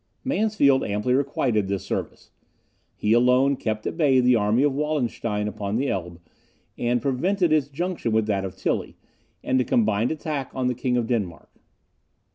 [0.23, 2.31] Mansfeld amply requited this service.
[2.95, 6.19] He alone kept at bay the army of Wallenstein upon the Elbe,
[6.75, 8.97] and prevented its junction with that of Tilly,
[9.43, 11.51] and a combined attack on the King of Denmark.